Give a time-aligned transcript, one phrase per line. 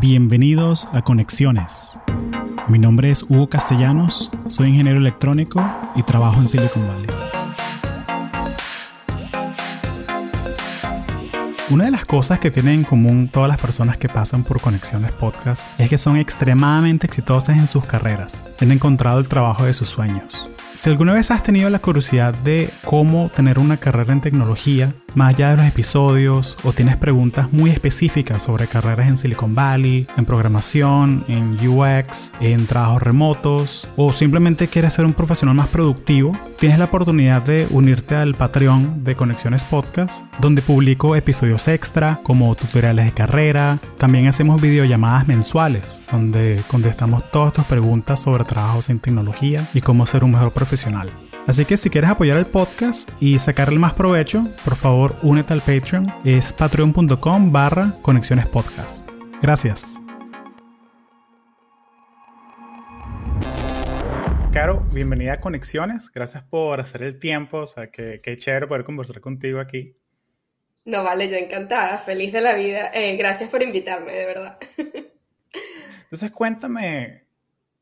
[0.00, 1.98] Bienvenidos a Conexiones.
[2.68, 5.64] Mi nombre es Hugo Castellanos, soy ingeniero electrónico
[5.94, 7.10] y trabajo en Silicon Valley.
[11.70, 15.12] Una de las cosas que tienen en común todas las personas que pasan por Conexiones
[15.12, 18.42] Podcast es que son extremadamente exitosas en sus carreras.
[18.60, 20.48] Han encontrado el trabajo de sus sueños.
[20.74, 25.32] Si alguna vez has tenido la curiosidad de cómo tener una carrera en tecnología, más
[25.32, 30.24] allá de los episodios, o tienes preguntas muy específicas sobre carreras en Silicon Valley, en
[30.24, 36.80] programación, en UX, en trabajos remotos, o simplemente quieres ser un profesional más productivo, tienes
[36.80, 43.04] la oportunidad de unirte al Patreon de Conexiones Podcast, donde publico episodios extra como tutoriales
[43.04, 49.64] de carrera, también hacemos videollamadas mensuales, donde contestamos todas tus preguntas sobre trabajos en tecnología
[49.72, 51.10] y cómo ser un mejor profesional profesional.
[51.46, 55.60] Así que si quieres apoyar el podcast y sacarle más provecho, por favor únete al
[55.60, 56.06] Patreon.
[56.24, 59.06] Es patreon.com barra conexiones podcast.
[59.42, 59.84] Gracias.
[64.54, 66.10] Caro, bienvenida a Conexiones.
[66.10, 67.58] Gracias por hacer el tiempo.
[67.58, 69.98] O sea, que, qué chévere poder conversar contigo aquí.
[70.86, 72.90] No, vale, yo encantada, feliz de la vida.
[72.94, 74.58] Eh, gracias por invitarme, de verdad.
[76.04, 77.24] Entonces, cuéntame,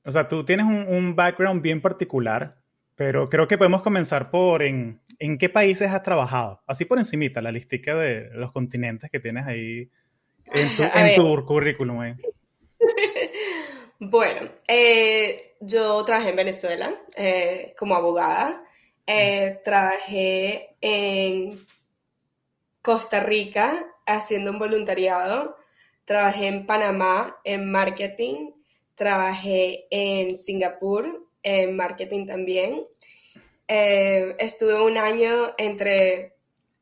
[0.05, 2.62] o sea, tú tienes un, un background bien particular
[3.05, 6.63] pero creo que podemos comenzar por en, en qué países has trabajado.
[6.69, 9.91] Así por encimita, la listica de los continentes que tienes ahí
[10.47, 12.05] en tu, en tu currículum.
[12.05, 12.17] Eh.
[13.99, 18.63] bueno, eh, yo trabajé en Venezuela eh, como abogada.
[19.65, 21.67] trabajé en
[22.83, 25.57] Costa Rica haciendo un voluntariado.
[26.05, 28.53] Trabajé en Panamá en marketing.
[28.95, 32.87] Trabajé en Singapur en marketing también.
[33.69, 36.35] Eh, estuve un año entre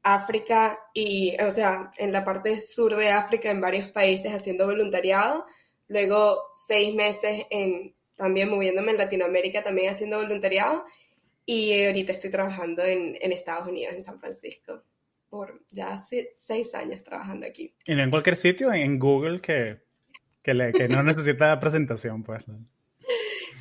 [0.03, 5.47] África y, o sea, en la parte sur de África, en varios países haciendo voluntariado.
[5.89, 10.84] Luego seis meses en, también moviéndome en Latinoamérica, también haciendo voluntariado.
[11.45, 14.83] Y ahorita estoy trabajando en, Estados Unidos, en San Francisco,
[15.29, 17.74] por ya hace seis años trabajando aquí.
[17.86, 18.73] ¿Y en cualquier sitio?
[18.73, 19.80] En Google que,
[20.42, 22.45] que, le, que no necesita presentación, pues.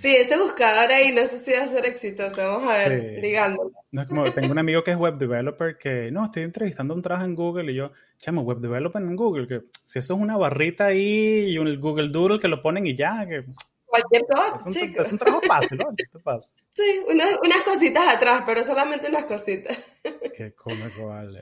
[0.01, 2.41] Sí, ese buscador ahí no sé si va a ser exitoso.
[2.41, 3.71] Vamos a ver, ligándolo.
[3.91, 7.01] No es como, tengo un amigo que es web developer que, no, estoy entrevistando un
[7.01, 10.37] trabajo en Google y yo, chamo, web developer en Google, que si eso es una
[10.37, 13.43] barrita ahí y un Google Doodle que lo ponen y ya, que...
[13.85, 15.07] Cualquier cosa, chicos.
[15.07, 15.85] Es un trabajo fácil, ¿no?
[16.73, 19.77] Sí, unas cositas atrás, pero solamente unas cositas.
[20.37, 21.41] Qué cómico, vale.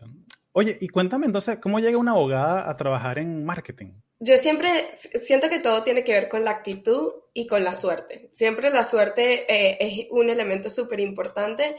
[0.53, 3.91] Oye, y cuéntame entonces, ¿cómo llega una abogada a trabajar en marketing?
[4.19, 4.89] Yo siempre
[5.23, 8.31] siento que todo tiene que ver con la actitud y con la suerte.
[8.33, 11.75] Siempre la suerte eh, es un elemento súper importante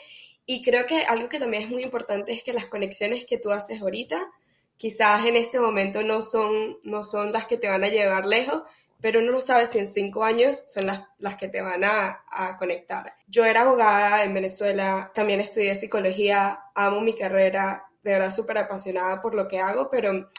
[0.46, 3.50] y creo que algo que también es muy importante es que las conexiones que tú
[3.50, 4.30] haces ahorita,
[4.76, 8.62] quizás en este momento no son, no son las que te van a llevar lejos,
[9.00, 12.24] pero uno no sabe si en cinco años son las, las que te van a,
[12.30, 13.14] a, conectar.
[13.26, 19.20] Yo era abogada en Venezuela, también estudié psicología, amo mi carrera, de verdad súper apasionada
[19.20, 20.30] por lo que hago, pero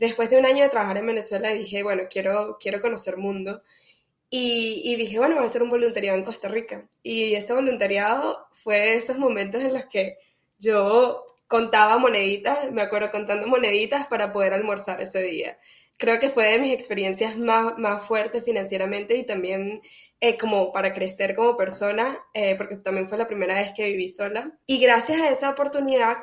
[0.00, 3.62] después de un año de trabajar en Venezuela dije, bueno, quiero, quiero conocer mundo.
[4.30, 6.88] Y, y, dije, bueno, voy a hacer un voluntariado en Costa Rica.
[7.02, 10.18] Y ese voluntariado fue esos momentos en los que
[10.58, 15.58] yo contaba moneditas, me acuerdo contando moneditas para poder almorzar ese día
[16.00, 19.82] creo que fue de mis experiencias más, más fuertes financieramente y también
[20.18, 24.08] eh, como para crecer como persona, eh, porque también fue la primera vez que viví
[24.08, 24.50] sola.
[24.66, 26.18] Y gracias a esa oportunidad,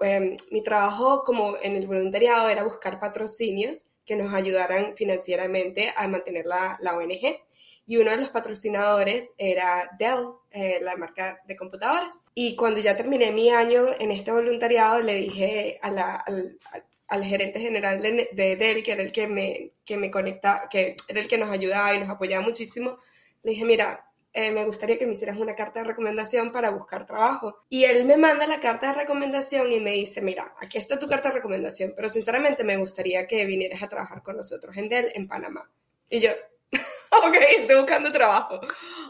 [0.00, 6.08] em, mi trabajo como en el voluntariado era buscar patrocinios que nos ayudaran financieramente a
[6.08, 7.40] mantener la, la ONG.
[7.86, 12.24] Y uno de los patrocinadores era Dell, eh, la marca de computadoras.
[12.34, 16.84] Y cuando ya terminé mi año en este voluntariado, le dije a la, al, al
[17.18, 21.20] gerente general de, de, Dell, que era el que me, que me conectaba, que era
[21.20, 22.98] el que nos ayudaba y nos apoyaba muchísimo,
[23.42, 27.04] le dije, mira, eh, me gustaría que me hicieras una carta de recomendación para buscar
[27.04, 27.64] trabajo.
[27.68, 31.08] Y él me manda la carta de recomendación y me dice, mira, aquí está tu
[31.08, 35.10] carta de recomendación, pero sinceramente me gustaría que vinieras a trabajar con nosotros en Dell,
[35.14, 35.68] en Panamá.
[36.08, 36.30] Y yo,
[37.10, 38.60] ok, estoy buscando trabajo.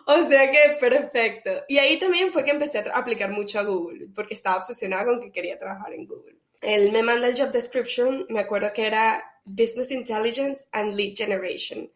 [0.07, 1.51] O sea que perfecto.
[1.69, 5.21] Y ahí también fue que empecé a aplicar mucho a Google, porque estaba obsesionada con
[5.21, 9.25] que quería trabajar en Google él me manda el job description, me acuerdo que era
[9.45, 11.91] Business Intelligence and Lead Generation.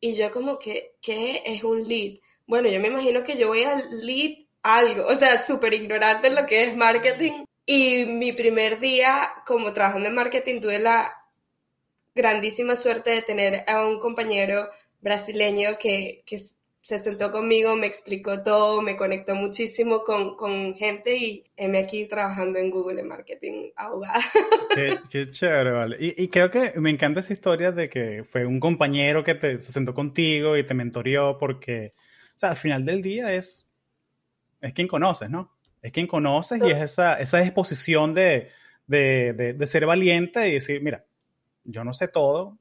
[0.00, 2.18] Y yo como que, ¿qué es un lead?
[2.46, 6.46] Bueno, yo me imagino que yo voy a lead algo, o sea, súper ignorante lo
[6.46, 7.44] que es marketing.
[7.64, 11.10] Y mi primer día como trabajando en marketing tuve la
[12.14, 14.68] grandísima suerte de tener a un compañero
[15.00, 16.40] brasileño que, que
[16.82, 22.06] se sentó conmigo, me explicó todo, me conectó muchísimo con, con gente y me aquí
[22.06, 24.20] trabajando en Google en marketing abogada.
[24.74, 25.96] Qué, qué chévere, vale.
[26.00, 29.60] Y, y, creo que me encanta esa historia de que fue un compañero que te,
[29.60, 31.92] se sentó contigo y te mentoreó porque,
[32.34, 33.68] o sea, al final del día es,
[34.60, 35.52] es quien conoces, ¿no?
[35.82, 38.48] Es quien conoces y es esa, esa disposición de,
[38.86, 41.04] de, de, de ser valiente y decir, mira,
[41.64, 42.58] yo no sé todo,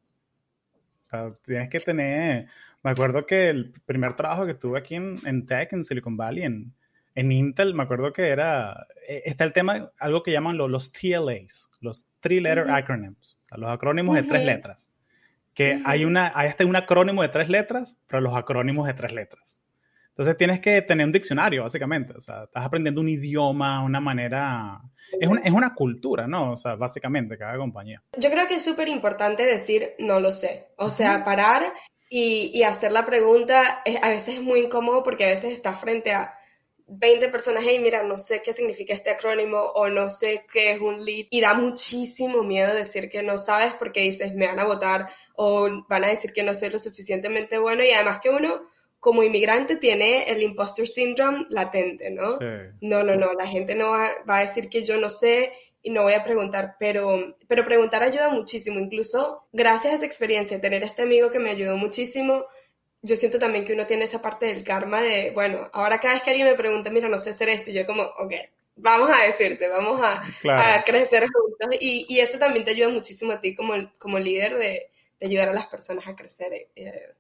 [1.03, 2.49] o sea, tienes que tener
[2.83, 6.43] me acuerdo que el primer trabajo que tuve aquí en, en Tech, en Silicon Valley,
[6.43, 6.73] en,
[7.15, 10.91] en, Intel, me acuerdo que era, eh, está el tema, algo que llaman los, los
[10.91, 14.91] TLAs, los Three Letter Acronyms, o sea, los acrónimos de tres letras.
[15.53, 19.11] Que hay, una, hay hasta un acrónimo de tres letras, pero los acrónimos de tres
[19.11, 19.59] letras.
[20.11, 22.13] Entonces tienes que tener un diccionario, básicamente.
[22.13, 24.81] O sea, estás aprendiendo un idioma, una manera...
[25.19, 26.53] Es una, es una cultura, ¿no?
[26.53, 28.01] O sea, básicamente, cada compañía.
[28.17, 30.69] Yo creo que es súper importante decir, no lo sé.
[30.77, 31.63] O sea, parar
[32.13, 36.33] y, hacer la pregunta a veces es muy incómodo porque a veces estás frente a
[36.85, 40.81] 20 personas, y mira, no sé qué significa este acrónimo o no sé qué es
[40.81, 41.27] un lead.
[41.29, 45.69] Y da muchísimo miedo decir que no sabes porque dices, me van a votar o
[45.87, 47.81] van a decir que no soy lo suficientemente bueno.
[47.81, 48.69] Y además que uno,
[49.01, 52.37] como inmigrante, tiene el imposter syndrome latente, ¿no?
[52.81, 55.51] No, no, no, la gente no va, va, a decir que yo no sé
[55.81, 58.79] y no voy a preguntar, pero, pero preguntar ayuda muchísimo.
[58.79, 62.45] Incluso gracias a esa experiencia, tener este amigo que me ayudó muchísimo,
[63.01, 66.21] yo siento también que uno tiene esa parte del karma de, bueno, ahora cada vez
[66.21, 68.33] que alguien me pregunta, mira, no sé hacer esto, yo como, ok,
[68.75, 70.21] vamos a decirte, vamos a,
[70.77, 71.75] a crecer juntos.
[71.79, 75.49] Y, y, eso también te ayuda muchísimo a ti como, como líder de, de ayudar
[75.49, 77.15] a las personas a crecer eh,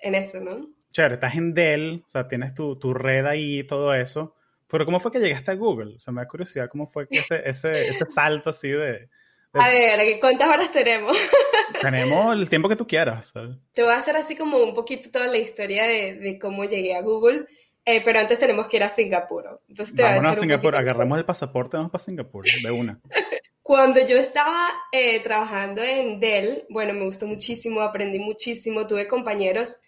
[0.00, 0.68] en eso, ¿no?
[0.92, 4.34] Chévere, estás en Dell, o sea, tienes tu, tu red ahí y todo eso.
[4.68, 5.96] Pero ¿cómo fue que llegaste a Google?
[5.96, 9.08] O sea, me da curiosidad cómo fue ese, ese, ese salto así de,
[9.52, 11.14] A ver, ¿cuántas horas tenemos?
[11.82, 13.34] tenemos el tiempo que tú quieras.
[13.72, 16.96] Te voy a hacer así como un poquito toda la historia de, de cómo llegué
[16.96, 17.46] a Google,
[17.84, 19.60] eh, pero antes tenemos que ir a Singapur.
[19.68, 23.00] Entonces te Vámonos a, a Singapur, agarramos el pasaporte, vamos para Singapur, de una.
[23.62, 29.80] Cuando yo estaba eh, trabajando en Dell, bueno, me gustó muchísimo, aprendí muchísimo, tuve compañeros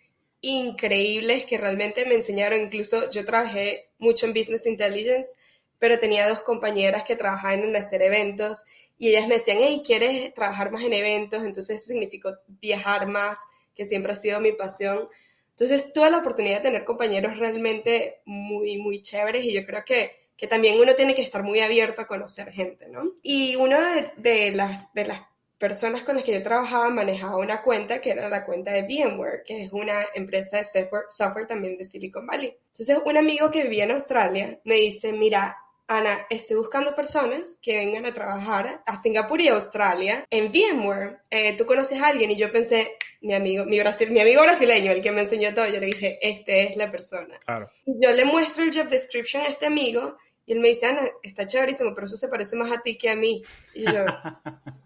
[0.44, 2.62] increíbles que realmente me enseñaron.
[2.62, 5.36] Incluso yo trabajé mucho en Business Intelligence,
[5.78, 8.64] pero tenía dos compañeras que trabajaban en hacer eventos
[8.98, 11.42] y ellas me decían, hey, ¿quieres trabajar más en eventos?
[11.44, 13.38] Entonces eso significó viajar más,
[13.74, 15.08] que siempre ha sido mi pasión.
[15.50, 20.12] Entonces tuve la oportunidad de tener compañeros realmente muy, muy chéveres y yo creo que,
[20.36, 23.12] que también uno tiene que estar muy abierto a conocer gente, ¿no?
[23.22, 25.22] Y una de, las, de las
[25.58, 29.42] personas con las que yo trabajaba manejaba una cuenta que era la cuenta de VMware,
[29.44, 32.56] que es una empresa de software, también de Silicon Valley.
[32.72, 35.56] Entonces, un amigo que vivía en Australia me dice, mira,
[35.86, 41.18] Ana, estoy buscando personas que vengan a trabajar a Singapur y Australia en VMware.
[41.28, 42.30] Eh, ¿Tú conoces a alguien?
[42.30, 45.66] Y yo pensé, mi amigo, mi, Brasil, mi amigo brasileño, el que me enseñó todo,
[45.66, 47.38] yo le dije, este es la persona.
[47.44, 47.68] Claro.
[47.84, 50.16] Yo le muestro el job description a este amigo
[50.46, 53.10] y él me dice, Ana, está chéverísimo, pero eso se parece más a ti que
[53.10, 53.42] a mí.
[53.74, 54.04] Y yo,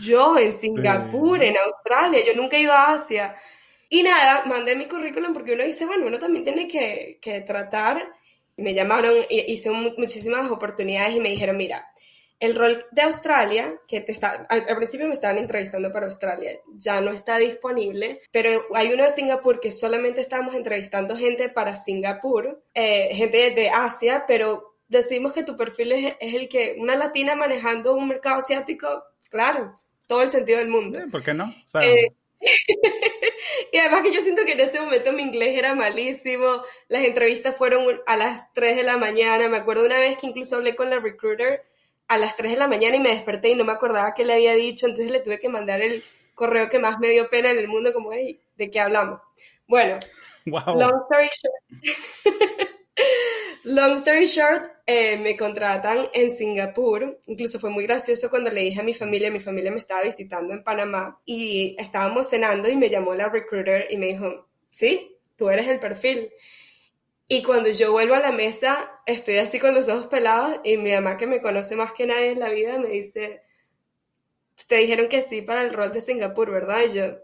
[0.00, 3.36] yo en Singapur, en Australia, yo nunca he ido a Asia.
[3.88, 8.12] Y nada, mandé mi currículum porque uno dice, bueno, uno también tiene que, que tratar.
[8.56, 11.88] Y me llamaron, hice muchísimas oportunidades y me dijeron, mira,
[12.40, 17.00] el rol de Australia, que te está, al, principio me estaban entrevistando para Australia, ya
[17.00, 22.62] no está disponible, pero hay uno de Singapur que solamente estamos entrevistando gente para Singapur,
[22.74, 27.34] eh, gente de Asia, pero decimos que tu perfil es, es, el que una latina
[27.34, 30.98] manejando un mercado asiático, claro, todo el sentido del mundo.
[31.00, 31.44] Sí, ¿Por qué no?
[31.44, 32.12] O sea, eh,
[33.72, 37.56] y además que yo siento que en ese momento mi inglés era malísimo, las entrevistas
[37.56, 40.90] fueron a las 3 de la mañana, me acuerdo una vez que incluso hablé con
[40.90, 41.64] la recruiter
[42.06, 44.34] a las 3 de la mañana y me desperté y no me acordaba qué le
[44.34, 46.02] había dicho, entonces le tuve que mandar el
[46.34, 49.20] correo que más me dio pena en el mundo, como, hey, ¿de qué hablamos?
[49.66, 49.98] Bueno,
[50.46, 52.70] long story short,
[53.64, 58.80] long story short eh, me contratan en Singapur, incluso fue muy gracioso cuando le dije
[58.80, 62.88] a mi familia, mi familia me estaba visitando en Panamá y estábamos cenando y me
[62.88, 66.30] llamó la recruiter y me dijo, sí, tú eres el perfil.
[67.28, 70.92] Y cuando yo vuelvo a la mesa, estoy así con los ojos pelados y mi
[70.92, 73.42] mamá, que me conoce más que nadie en la vida, me dice,
[74.66, 76.80] te dijeron que sí para el rol de Singapur, ¿verdad?
[76.88, 77.18] Y yo,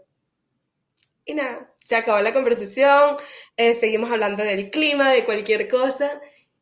[1.25, 3.17] y nada, se acabó la conversación,
[3.57, 6.21] eh, seguimos hablando del clima, de cualquier cosa,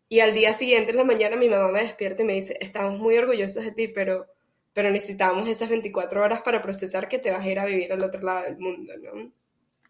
[0.10, 3.00] y al día siguiente, en la mañana, mi mamá me despierta y me dice, estamos
[3.00, 4.27] muy orgullosos de ti, pero,
[4.74, 8.03] pero necesitamos esas 24 horas para procesar que te vas a ir a vivir al
[8.03, 9.32] otro lado del mundo, ¿no?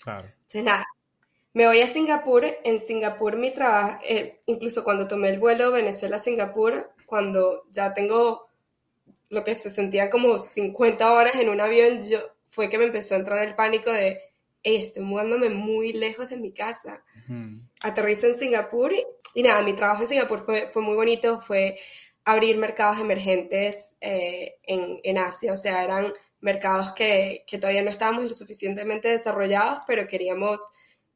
[0.01, 0.27] Claro.
[0.27, 0.86] Entonces, nada,
[1.53, 6.92] me voy a Singapur, en Singapur mi trabajo, eh, incluso cuando tomé el vuelo Venezuela-Singapur,
[7.06, 8.48] cuando ya tengo
[9.30, 13.15] lo que se sentía como 50 horas en un avión, yo, fue que me empezó
[13.15, 14.22] a entrar el pánico de
[14.63, 17.03] estoy mudándome muy lejos de mi casa.
[17.82, 18.93] Aterrizo en Singapur
[19.34, 21.77] y, nada, mi trabajo en Singapur fue, fue muy bonito, fue
[22.25, 27.89] abrir mercados emergentes eh, en, en, Asia, o sea, eran mercados que, que todavía no
[27.89, 30.62] estábamos lo suficientemente desarrollados, pero queríamos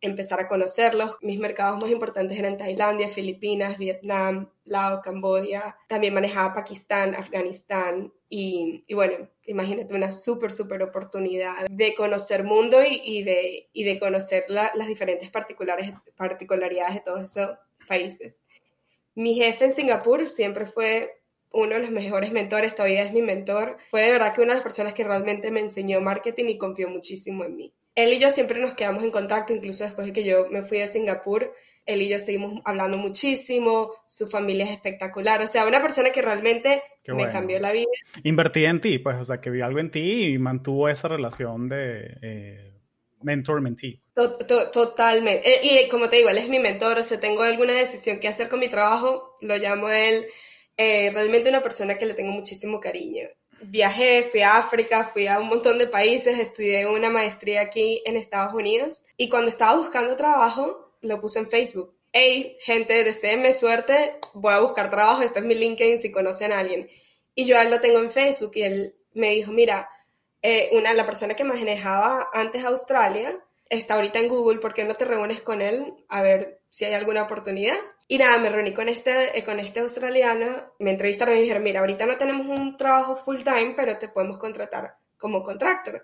[0.02, 1.18] empezar a conocerlos.
[1.22, 5.78] Mis mercados más importantes eran Tailandia, Filipinas, Vietnam, Laos, Camboya.
[5.88, 13.02] También manejaba Pakistán, Afganistán y, bueno, imagínate una súper, súper oportunidad de conocer mundo y,
[13.04, 18.42] y de, y de conocer las diferentes particulares, particularidades de todos esos países.
[19.16, 23.78] Mi jefe en Singapur siempre fue uno de los mejores mentores, todavía es mi mentor.
[23.90, 26.90] Fue de verdad que una de las personas que realmente me enseñó marketing y confió
[26.90, 27.74] muchísimo en mí.
[27.98, 30.80] Él y yo siempre nos quedamos en contacto, incluso después de que yo me fui
[30.82, 31.52] a Singapur.
[31.84, 36.22] Él y yo seguimos hablando muchísimo, su familia es espectacular, o sea, una persona que
[36.22, 37.88] realmente me cambió la vida.
[38.24, 41.68] Invertí en ti, pues, o sea, que vi algo en ti y mantuvo esa relación
[41.68, 42.74] de eh,
[43.24, 44.00] mentor-mentee.
[44.14, 45.50] totalmente.
[45.50, 48.28] Eh, y como te digo, él es mi mentor, o sea, tengo alguna decisión que
[48.28, 50.28] hacer con mi trabajo, lo llamo él,
[50.76, 53.28] eh, realmente una persona que le tengo muchísimo cariño
[53.62, 58.18] viajé, fui a África, fui a un montón de países, estudié una maestría aquí en
[58.18, 61.96] Estados Unidos y cuando estaba buscando trabajo lo puse en Facebook.
[62.12, 66.60] Hey, gente, deseenme suerte, voy a buscar trabajo, este es mi LinkedIn si conocen a
[66.60, 66.90] alguien.
[67.36, 69.90] Y yo él lo tengo en Facebook y él me dijo, mira,
[70.42, 74.96] eh, una, la persona que manejaba antes Australia está ahorita en Google, ¿por qué no
[74.96, 77.78] te reúnes con él a ver si hay alguna oportunidad?
[78.08, 81.64] Y nada, me reuní con este, eh, con este australiano, me entrevistaron y me dijeron,
[81.64, 86.04] mira, ahorita no tenemos un trabajo full time, pero te podemos contratar como contractor.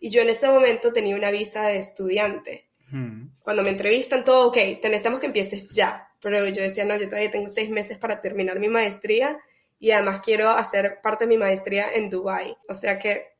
[0.00, 2.68] Y yo en ese momento tenía una visa de estudiante.
[2.90, 3.28] Hmm.
[3.40, 6.08] Cuando me entrevistan, todo, ok, necesitamos que empieces ya.
[6.20, 9.38] Pero yo decía, no, yo todavía tengo seis meses para terminar mi maestría
[9.78, 12.56] y además quiero hacer parte de mi maestría en Dubai.
[12.68, 13.33] O sea que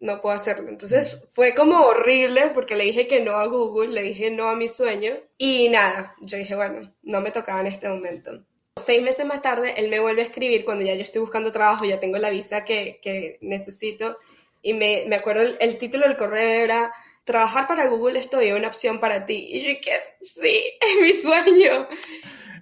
[0.00, 0.68] no puedo hacerlo.
[0.68, 4.56] Entonces fue como horrible porque le dije que no a Google, le dije no a
[4.56, 8.44] mi sueño y nada, yo dije, bueno, no me tocaba en este momento.
[8.76, 11.84] Seis meses más tarde, él me vuelve a escribir cuando ya yo estoy buscando trabajo,
[11.84, 14.18] ya tengo la visa que, que necesito
[14.64, 16.92] y me, me acuerdo el, título del correo era
[17.24, 19.46] trabajar para Google es todavía una opción para ti.
[19.50, 21.88] Y yo dije, sí, es mi sueño.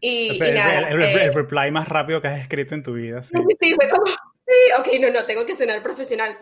[0.00, 0.90] Y, nada.
[0.90, 3.22] El, el, eh, reply más rápido que has escrito en tu vida.
[3.22, 6.36] Sí, sí fue como, sí, ok, no, no, tengo que cenar profesional.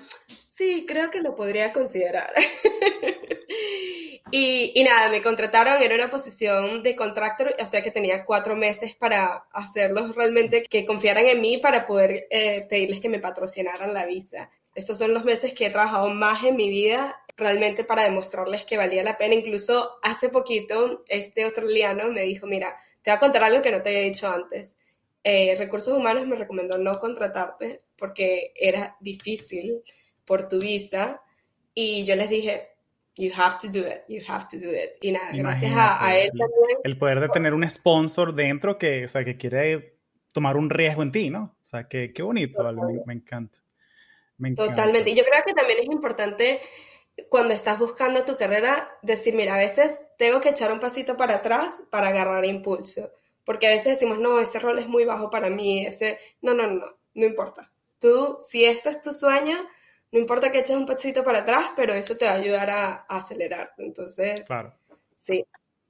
[0.61, 2.35] Sí, creo que lo podría considerar.
[4.31, 8.95] y, nada, me contrataron, era una posición de contractor, o sea que tenía cuatro meses
[8.95, 14.05] para hacerlos realmente que confiaran en mí para poder eh, pedirles que me patrocinaran la
[14.05, 14.51] visa.
[14.75, 18.77] Esos son los meses que he trabajado más en mi vida realmente para demostrarles que
[18.77, 19.37] valía la pena.
[19.37, 23.81] Incluso hace poquito este australiano me dijo, mira, te voy a contar algo que no
[23.81, 24.77] te había dicho antes.
[25.25, 29.83] Eh, Recursos Humanos me recomendó no contratarte porque era difícil
[30.31, 31.21] por tu visa.
[31.75, 32.69] Y yo les dije,
[33.17, 34.93] you have to do it, you have to do it.
[35.01, 36.79] Y nada, gracias a, él también.
[36.85, 39.97] El poder de tener un sponsor dentro que, o sea, que quiere
[40.31, 41.57] tomar un riesgo en ti, ¿no?
[41.61, 42.63] O sea, que, qué bonito,
[43.07, 43.59] me, encanta.
[44.55, 45.11] Totalmente.
[45.11, 46.61] Y yo creo que también es importante
[47.29, 51.37] cuando estás buscando tu carrera decir, mira, a veces tengo que echar un pasito para
[51.37, 53.11] atrás para agarrar impulso.
[53.45, 56.21] Porque a veces decimos, no, ese rol es muy bajo para mí, ese...
[56.41, 57.73] No, no, no, no importa.
[57.99, 59.59] Tú, si este es tu sueño,
[60.13, 62.93] no importa que eches un pasito para atrás, pero eso te va a ayudar a,
[63.09, 63.73] acelerar.
[63.79, 64.75] Entonces, claro.
[65.17, 65.45] sí,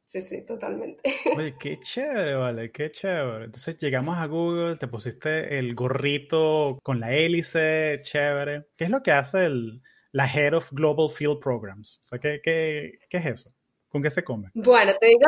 [0.07, 1.03] sí, sí, totalmente.
[1.37, 3.47] Oye, qué chévere, vale, qué chévere.
[3.47, 8.67] Entonces llegamos a Google, te pusiste el gorrito con la hélice, chévere.
[8.77, 11.99] ¿Qué es lo que hace el, la Head of Global Field Programs?
[12.03, 13.53] O sea, ¿qué, qué, qué es eso?
[13.89, 14.51] ¿Con qué se come?
[14.55, 15.21] Bueno, te digo,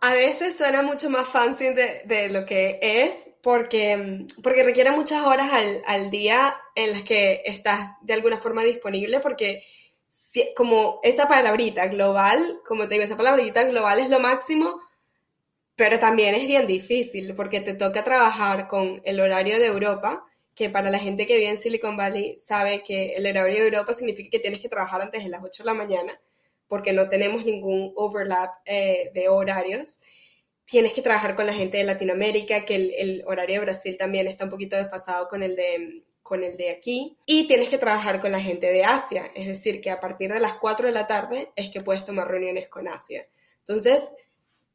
[0.00, 5.52] a veces suena mucho más fancy de, lo que es porque, porque requiere muchas horas
[5.52, 9.64] al, al, día en las que estás de alguna forma disponible porque
[10.56, 14.80] como esa palabrita global, como te digo, esa palabrita global es lo máximo,
[15.76, 20.24] pero también es bien difícil porque te toca trabajar con el horario de Europa,
[20.54, 23.94] que para la gente que vive en Silicon Valley sabe que el horario de Europa
[23.94, 26.20] significa que tienes que trabajar antes de las 8 de la mañana
[26.68, 30.00] porque no tenemos ningún overlap eh, de horarios.
[30.66, 34.44] Tienes que trabajar con la gente de Latinoamérica, que el, horario de Brasil también está
[34.44, 38.30] un poquito desfasado con el de con el de aquí y tienes que trabajar con
[38.30, 41.52] la gente de Asia, es decir, que a partir de las 4 de la tarde
[41.56, 43.26] es que puedes tomar reuniones con Asia.
[43.60, 44.12] Entonces,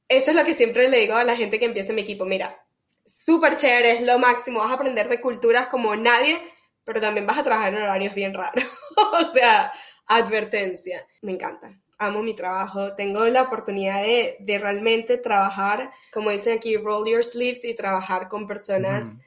[0.07, 2.65] eso es lo que siempre le digo a la gente que empieza mi equipo, mira,
[3.05, 6.41] súper chévere, es lo máximo, vas a aprender de culturas como nadie,
[6.83, 8.65] pero también vas a trabajar en horarios bien raros.
[8.97, 9.71] o sea,
[10.07, 16.57] advertencia, me encanta amo mi trabajo, tengo la oportunidad de, de, realmente trabajar, como dicen
[16.57, 19.19] aquí, roll your sleeves y trabajar con personas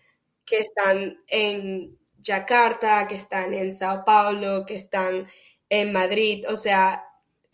[0.45, 5.27] que están en Yakarta, que están en Sao Paulo, que están
[5.69, 7.06] en Madrid, o sea,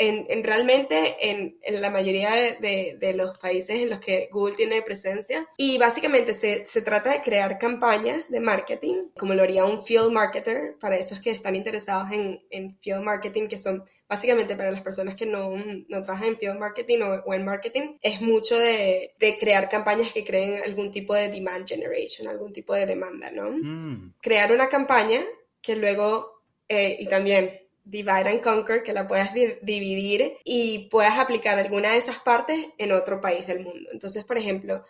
[0.09, 5.47] en, realmente en, la mayoría de, los países en los que Google tiene presencia.
[5.57, 10.77] Y básicamente se, trata de crear campañas de marketing, como lo haría un field marketer,
[10.81, 15.27] para esos que están interesados en, field marketing, que son básicamente para las personas que
[15.27, 15.53] no,
[15.89, 20.91] trabajan en field marketing o, en marketing, es mucho de, crear campañas que creen algún
[20.91, 23.51] tipo de demand generation, algún tipo de demanda, ¿no?
[23.51, 24.15] Mm.
[24.21, 25.21] Crear una campaña
[25.61, 31.59] que luego, eh, y también divide and conquer, que la puedas dividir y puedas aplicar
[31.59, 33.91] alguna de esas partes en otro país del mundo.
[33.93, 34.85] Entonces, por ejemplo,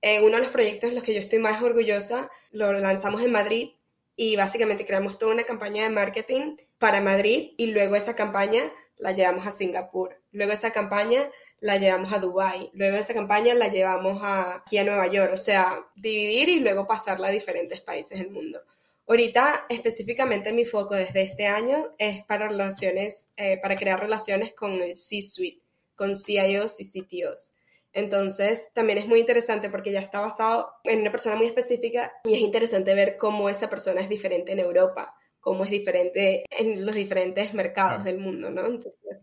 [0.00, 3.32] eh, uno de los proyectos en los que yo estoy más orgullosa, lo lanzamos en
[3.32, 3.70] Madrid
[4.16, 9.12] y básicamente creamos toda una campaña de marketing para Madrid y luego esa campaña la
[9.12, 14.20] llevamos a Singapur, luego esa campaña la llevamos a Dubai, luego esa campaña la llevamos
[14.22, 18.60] aquí a Nueva York, o sea, dividir y luego pasarla a diferentes países del mundo.
[19.08, 24.74] Ahorita específicamente mi foco desde este año es para relaciones, eh, para crear relaciones con
[24.82, 25.62] el C-suite,
[25.96, 27.54] con CIOs y CTOs.
[27.94, 32.34] Entonces, también es muy interesante porque ya está basado en una persona muy específica y
[32.34, 36.94] es interesante ver cómo esa persona es diferente en Europa, cómo es diferente en los
[36.94, 38.62] diferentes mercados del mundo, ¿no?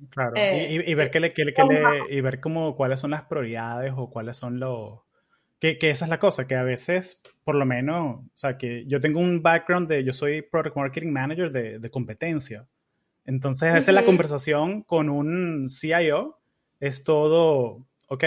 [0.10, 1.54] claro, y, y, ver, qué le, qué,
[2.10, 5.05] y ver cómo, cuáles son las prioridades o cuáles son los
[5.60, 9.00] que, esa es la cosa, que a veces, por lo menos, o sea, que yo
[9.00, 12.68] tengo un background de, yo soy Product Marketing Manager de, de competencia.
[13.26, 16.40] Entonces, a veces la conversación con un CIO
[16.80, 18.24] es todo, ok,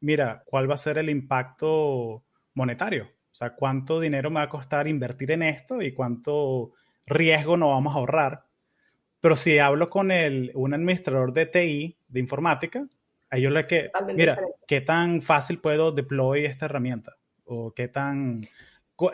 [0.00, 2.24] mira, ¿cuál va a ser el impacto
[2.54, 3.04] monetario?
[3.04, 6.72] O sea, ¿cuánto dinero me va a costar invertir en esto y cuánto
[7.06, 8.44] riesgo nos vamos a ahorrar?
[9.20, 12.86] Pero si hablo con el, un administrador de TI, de informática,
[13.30, 17.16] a ellos le que, mira, ¿qué tan fácil puedo deploy esta herramienta?
[17.44, 18.40] ¿O qué tan,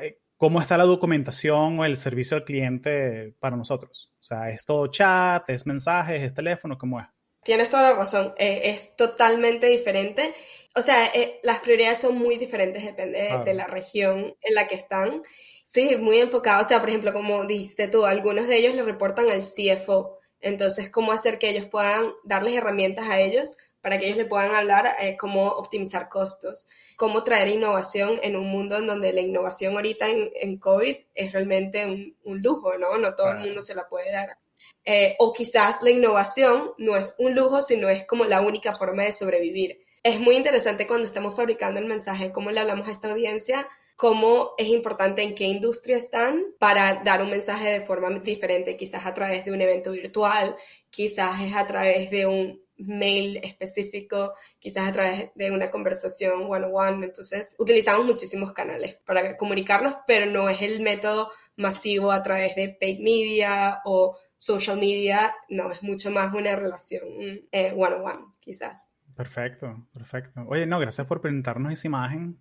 [0.01, 4.13] eh, cómo está la documentación o el servicio al cliente para nosotros?
[4.21, 6.79] O sea, ¿es todo chat, es mensajes, es teléfono?
[6.79, 7.07] ¿Cómo es?
[7.43, 10.35] Tienes toda la razón, eh, es totalmente diferente.
[10.75, 14.77] O sea, eh, las prioridades son muy diferentes, depende de la región en la que
[14.77, 15.23] están.
[15.65, 16.63] Sí, muy enfocado.
[16.63, 20.19] O sea, por ejemplo, como dijiste tú, algunos de ellos le reportan al CFO.
[20.41, 24.55] Entonces, ¿cómo hacer que ellos puedan darles herramientas a ellos para que ellos le puedan
[24.55, 29.75] hablar eh, cómo optimizar costos, cómo traer innovación en un mundo en donde la innovación
[29.75, 32.97] ahorita en, COVID es realmente un, lujo, ¿no?
[32.97, 34.39] No todo el mundo se la puede dar.
[34.87, 39.03] Eh, o quizás la innovación no es un lujo, sino es como la única forma
[39.03, 39.85] de sobrevivir.
[40.03, 44.55] Es muy interesante cuando estamos fabricando el mensaje, cómo le hablamos a esta audiencia, cómo
[44.57, 49.13] es importante en qué industria están para dar un mensaje de forma diferente, quizás a
[49.13, 50.57] través de un evento virtual,
[50.89, 57.07] quizás es a través de un mail específico, quizás a través de una conversación one-on-one.
[57.07, 62.77] Entonces, utilizamos muchísimos canales para comunicarnos, pero no es el método masivo a través de
[62.81, 67.03] paid media o social media, no, es mucho más una relación
[67.51, 68.91] eh, one-on-one, quizás.
[69.15, 70.45] Perfecto, perfecto.
[70.49, 72.37] Oye, no, gracias por presentarnos esa imagen.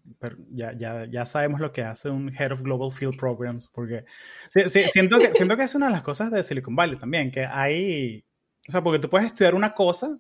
[0.50, 4.06] Ya, ya, ya sabemos lo que hace un Head of Global Field Programs, porque
[4.50, 8.26] siento, que, siento que es una de las cosas de Silicon Valley también, que hay
[8.68, 10.18] o sea, porque tú puedes estudiar una cosa,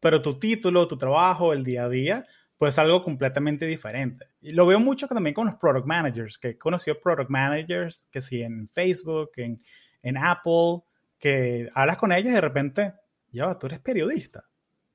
[0.00, 2.26] pero tu título, tu trabajo, el día a día,
[2.56, 4.26] pues algo completamente diferente.
[4.40, 8.20] Y lo veo mucho también con los product managers, que he conocido product managers, que
[8.20, 9.62] sí, en Facebook, en,
[10.02, 10.82] en Apple,
[11.18, 12.94] que hablas con ellos y de repente,
[13.32, 14.44] ya, tú eres periodista.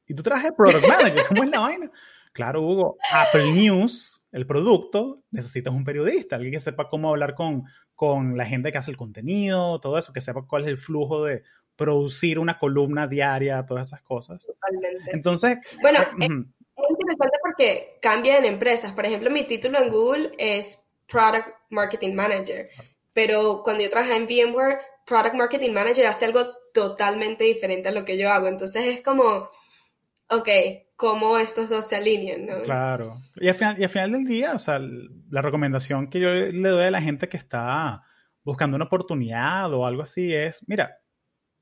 [0.07, 1.91] Y tú trabajas product manager, ¿cómo es la vaina?
[2.31, 7.63] Claro, Hugo, Apple News, el producto, necesitas un periodista, alguien que sepa cómo hablar con,
[7.95, 11.25] con la gente que hace el contenido, todo eso, que sepa cuál es el flujo
[11.25, 11.43] de
[11.79, 14.45] producir una columna diaria, todas esas cosas.
[14.45, 15.11] Totalmente.
[15.13, 18.91] Entonces, bueno, eh, es, interesante porque cambian en empresas.
[18.91, 22.69] Por ejemplo, mi título en Google es Product Marketing Manager,
[23.13, 26.41] pero cuando yo trabajé en VMware, Product Marketing Manager hace algo
[26.73, 28.47] totalmente diferente a lo que yo hago.
[28.47, 29.49] Entonces es como,
[30.29, 30.49] ok,
[30.97, 32.61] cómo estos dos se alinean, ¿no?
[32.63, 33.21] Claro.
[33.37, 34.81] Y al, final, y al final del día, o sea,
[35.29, 38.03] la recomendación que yo le doy a la gente que está
[38.43, 40.99] buscando una oportunidad o algo así es, mira,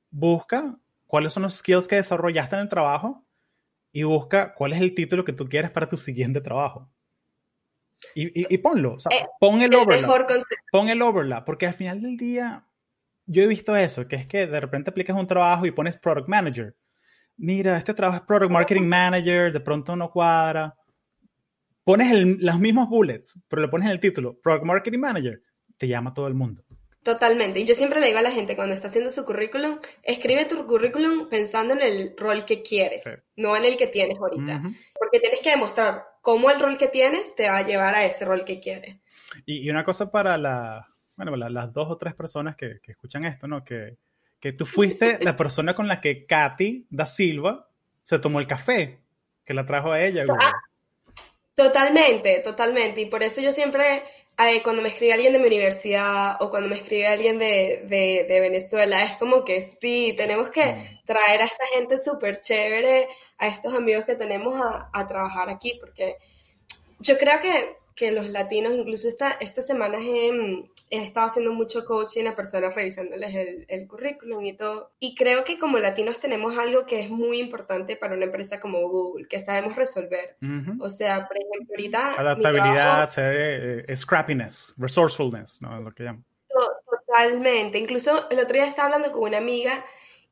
[0.09, 3.25] busca cuáles son los skills que desarrollaste en el trabajo
[3.91, 6.89] y busca cuál es el título que tú quieres para tu siguiente trabajo.
[8.13, 10.27] Y, ponlo, o sea, eh, pon el, overlap.
[10.71, 12.67] Pon el overlap, porque al final del día
[13.25, 16.27] yo he visto eso, que es que de repente aplicas un trabajo y pones product
[16.27, 16.75] manager.
[17.37, 20.75] Mira, este trabajo es product marketing manager, de pronto no cuadra.
[21.83, 25.41] Pones los mismos bullets, pero le pones en el título, product marketing manager,
[25.77, 26.63] te llama todo el mundo.
[27.07, 27.61] Totalmente.
[27.61, 30.67] Y yo siempre le digo a la gente cuando está haciendo su currículum, escribe tu
[30.67, 34.61] currículum pensando en el rol que quieres, no en el que tienes ahorita.
[34.99, 38.25] Porque tienes que demostrar cómo el rol que tienes te va a llevar a ese
[38.25, 38.97] rol que quieres.
[39.45, 43.63] Y, una cosa para la, bueno, las dos o tres personas que, escuchan esto, ¿no?
[43.63, 43.95] Que,
[44.37, 47.69] que tú fuiste la persona con la que Katy da Silva
[48.03, 48.99] se tomó el café,
[49.45, 50.25] que la trajo a ella.
[50.27, 50.51] Ah,
[51.55, 52.99] totalmente, totalmente.
[52.99, 54.03] Y por eso yo siempre,
[54.63, 59.03] cuando me escribe alguien de mi universidad o cuando me escribe alguien de, de, Venezuela,
[59.03, 61.05] es como que sí, tenemos que mm.
[61.05, 63.07] traer a esta gente súper chévere,
[63.39, 66.17] a estos amigos que tenemos a, a trabajar aquí, porque
[66.99, 70.31] yo creo que que los latinos, incluso esta, esta semana he,
[70.89, 74.91] he, estado haciendo mucho coaching a personas revisándoles el, el, currículum y todo.
[74.99, 78.87] Y creo que como latinos tenemos algo que es muy importante para una empresa como
[78.87, 80.37] Google, que sabemos resolver.
[80.79, 82.11] O sea, por ejemplo, ahorita...
[82.11, 85.79] Adaptabilidad, eh, eh, scrappiness, resourcefulness, ¿no?
[85.79, 86.25] Lo que llaman.
[87.07, 87.77] Totalmente.
[87.77, 89.85] Incluso el otro día estaba hablando con una amiga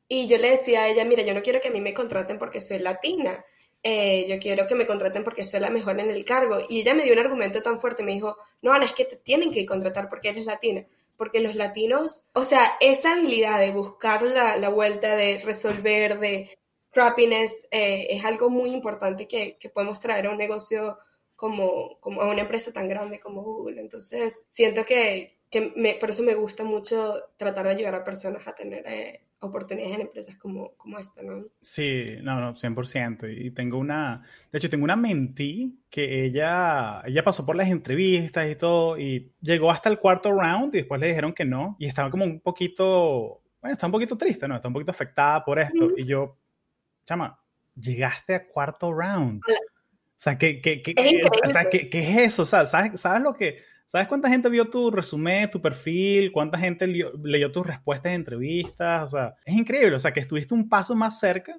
[0.08, 2.38] y yo le decía a ella, mira, yo no quiero que a mí me contraten
[2.38, 3.44] porque soy latina
[3.88, 6.58] eh, yo quiero que me contraten porque soy la mejor en el cargo.
[6.68, 9.14] Y ella me dio un argumento tan fuerte, me dijo, no, Ana, es que te
[9.14, 10.84] tienen que contratar porque eres latina.
[11.16, 16.58] Porque los latinos, o sea, esa habilidad de buscar la, la vuelta, de resolver, de
[16.76, 20.98] scrappiness, eh, es algo muy importante que, que, podemos traer a un negocio
[21.36, 23.80] como, como a una empresa tan grande como Google.
[23.80, 28.46] Entonces, siento que, que me, por eso me gusta mucho tratar de ayudar a personas
[28.46, 31.46] a tener eh, oportunidades en empresas como, como esta, ¿no?
[31.62, 33.34] Sí, no, no, 100%.
[33.34, 38.50] Y tengo una, de hecho, tengo una mentí que ella, ella pasó por las entrevistas
[38.50, 41.86] y todo, y llegó hasta el cuarto round y después le dijeron que no, y
[41.86, 44.56] estaba como un poquito, bueno, está un poquito triste, ¿no?
[44.56, 45.88] Está un poquito afectada por esto.
[45.96, 46.36] Y yo,
[47.06, 47.40] chama,
[47.74, 49.40] llegaste a cuarto round.
[49.48, 50.94] O sea, ¿qué, qué, qué,
[51.42, 52.42] o sea, ¿qué, ¿qué es eso?
[52.42, 56.32] O sea, ¿sabes, ¿sabes lo que ¿Sabes cuánta gente vio tu resumen, tu perfil?
[56.32, 59.04] ¿Cuánta gente leyó, tus respuestas de entrevistas?
[59.04, 59.94] O sea, es increíble.
[59.94, 61.56] O sea, que estuviste un paso más cerca.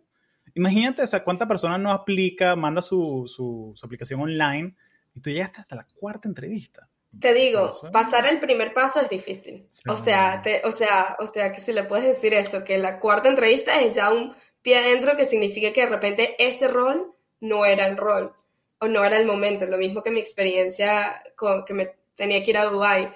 [0.54, 4.76] Imagínate, o sea, cuánta persona no aplica, manda su, su, aplicación online
[5.16, 6.90] y tú llegaste hasta la cuarta entrevista.
[7.18, 9.66] Te digo, pasar el primer paso es difícil.
[9.88, 13.30] O sea, o sea, o sea, que si le puedes decir eso, que la cuarta
[13.30, 17.88] entrevista es ya un pie adentro que significa que de repente ese rol no era
[17.88, 18.34] el rol
[18.80, 19.66] o no era el momento.
[19.66, 23.14] Lo mismo que mi experiencia con, que me tenía que ir a Dubai.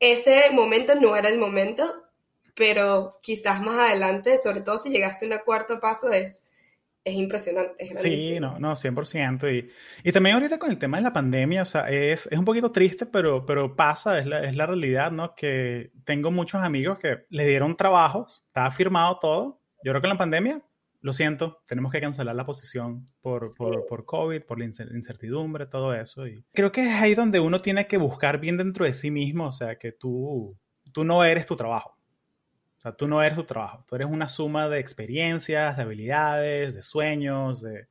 [0.00, 1.94] Ese momento no era el momento,
[2.56, 6.44] pero quizás más adelante, sobre todo si llegaste a un cuarto paso, es,
[7.04, 7.94] es impresionante.
[7.94, 9.52] sí, no, no, 100%.
[9.54, 9.70] Y,
[10.08, 12.72] y también ahorita con el tema de la pandemia, o sea, es, es un poquito
[12.72, 15.36] triste, pero, pero pasa, es la, es la realidad, ¿no?
[15.36, 19.60] Que tengo muchos amigos que le dieron trabajos, estaba firmado todo.
[19.84, 20.62] Yo creo que en la pandemia
[21.02, 25.94] lo siento, tenemos que cancelar la posición por, por, por, COVID, por la incertidumbre, todo
[25.94, 26.28] eso.
[26.28, 29.48] Y creo que es ahí donde uno tiene que buscar bien dentro de sí mismo,
[29.48, 30.56] o sea, que tú,
[30.92, 31.98] tú no eres tu trabajo.
[32.78, 36.74] O sea, tú no eres tu trabajo, tú eres una suma de experiencias, de habilidades,
[36.74, 37.88] de sueños, de...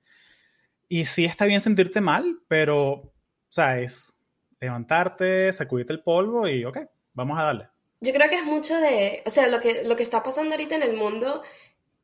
[0.88, 3.14] Y sí está bien sentirte mal, pero, o
[3.50, 4.16] sea, es
[4.60, 6.78] levantarte, sacudirte el polvo y, ok,
[7.14, 7.68] vamos a darle.
[8.00, 10.76] Yo creo que es mucho de, o sea, lo que, lo que está pasando ahorita
[10.76, 11.44] en el mundo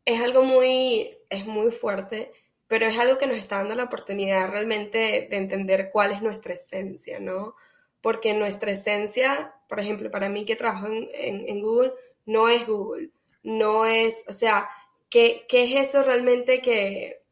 [0.08, 2.32] es algo muy, es muy fuerte,
[2.66, 6.54] pero es algo que nos está dando la oportunidad realmente de entender cuál es nuestra
[6.54, 7.56] esencia, ¿no?
[8.00, 11.92] Porque nuestra esencia, por ejemplo, para mí que trabajo en, Google,
[12.26, 13.10] no es Google,
[13.44, 14.70] no es, o sea,
[15.10, 17.24] ¿qué, ¿qué, es eso realmente que,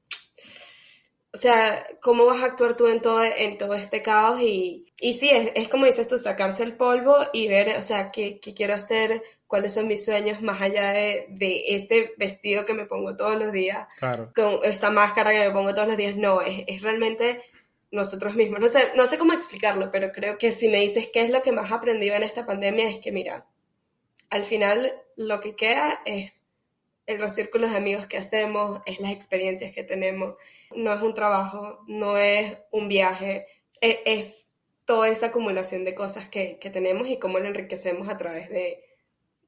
[1.34, 4.42] o sea, cómo vas a actuar tú en todo, en todo este caos?
[4.42, 8.12] Y, y sí, es, es como dices tú, sacarse el polvo y ver, o sea,
[8.12, 12.86] qué, qué quiero hacer cuáles son mis sueños más allá de, ese vestido que me
[12.86, 13.88] pongo todos los días,
[14.36, 16.16] con esa máscara que me pongo todos los días.
[16.16, 17.44] No, es, realmente
[17.92, 18.60] nosotros mismos.
[18.60, 21.42] No sé, no sé cómo explicarlo, pero creo que si me dices qué es lo
[21.42, 23.46] que más he aprendido en esta pandemia es que, mira,
[24.30, 26.44] al final lo que queda es
[27.08, 30.36] los círculos de amigos que hacemos, es las experiencias que tenemos.
[30.76, 33.46] No es un trabajo, no es un viaje,
[33.80, 34.48] es, es
[34.86, 38.84] toda esa acumulación de cosas que, que tenemos y cómo lo enriquecemos a través de,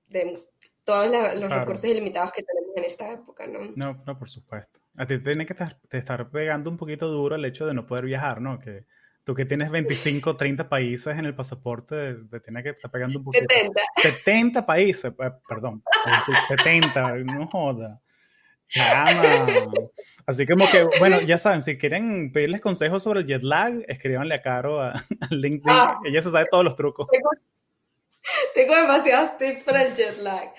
[0.08, 0.44] de
[0.84, 3.60] todos los recursos ilimitados que tenemos en esta época, ¿no?
[3.76, 4.80] No, no, por supuesto.
[4.96, 7.74] A ti te tiene que estar, te estar pegando un poquito duro el hecho de
[7.74, 8.58] no poder viajar, ¿no?
[8.58, 8.86] Que
[9.24, 13.26] tú que tienes 25, 30 países en el pasaporte, te tiene que estar pegando un
[13.26, 13.46] poquito.
[13.50, 13.82] 70.
[13.98, 15.84] 70 países, eh, perdón,
[16.48, 18.02] 70, no joda.
[20.26, 24.36] Así como que, bueno, ya saben, si quieren pedirles consejos sobre el jet lag, escríbanle
[24.36, 24.94] a Caro a,
[25.32, 25.64] LinkedIn.
[25.70, 26.00] Ah.
[26.06, 27.08] Ella se sabe todos los trucos.
[27.12, 27.30] Tengo
[28.56, 30.54] demasiados tips para el jet lag.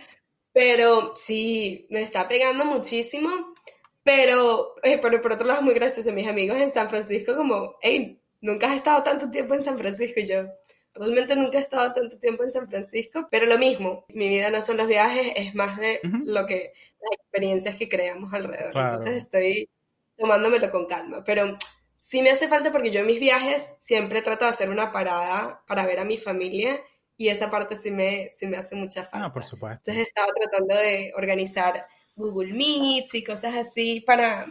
[0.53, 3.55] Pero sí, me está pegando muchísimo.
[4.03, 6.13] Pero, eh, pero por otro lado es muy gracioso.
[6.13, 10.21] Mis amigos en San Francisco como, hey, nunca has estado tanto tiempo en San Francisco.
[10.21, 10.47] Y yo,
[10.95, 13.29] realmente nunca he estado tanto tiempo en San Francisco.
[13.31, 17.13] Pero lo mismo, mi vida no son los viajes, es más de lo que, las
[17.13, 18.73] experiencias que creamos alrededor.
[18.75, 19.69] Entonces estoy
[20.17, 21.23] tomándomelo con calma.
[21.23, 21.57] Pero
[21.97, 25.63] sí me hace falta porque yo en mis viajes siempre trato de hacer una parada
[25.67, 26.81] para ver a mi familia
[27.19, 29.27] y esa parte sí me, sí me hace mucha falta.
[29.27, 29.91] Ah, por supuesto.
[29.91, 34.47] Entonces he estado tratando de organizar Google Meets y cosas así para,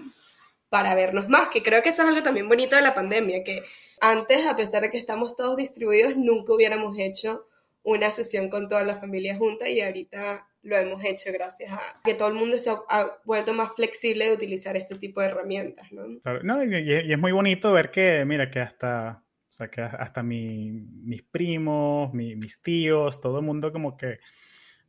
[0.69, 3.63] para vernos más, que creo que eso es algo también bonito de la pandemia, que
[4.01, 7.47] antes, a pesar de que estamos todos distribuidos, nunca hubiéramos hecho
[7.84, 12.15] una sesión con toda la familia junta y ahorita lo hemos hecho gracias a que
[12.15, 16.03] todo el mundo se ha, vuelto más flexible de utilizar este tipo de herramientas, ¿no?
[16.43, 19.23] no y, es muy bonito ver que, mira, que hasta,
[19.58, 24.20] o sea, que hasta mis primos, mis tíos, todo el mundo como que,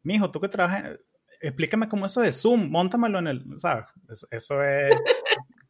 [0.03, 0.99] mijo, tú que trabajas,
[1.41, 3.87] explícame cómo eso de Zoom, montamelo en el, ¿sabes?
[4.31, 4.95] Eso, es